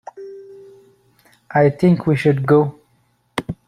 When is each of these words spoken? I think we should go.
I 1.51 1.69
think 1.69 2.07
we 2.07 2.15
should 2.15 2.47
go. 2.47 2.79